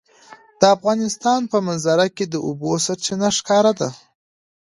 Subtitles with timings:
[0.59, 3.89] د افغانستان په منظره کې د اوبو سرچینې ښکاره ده.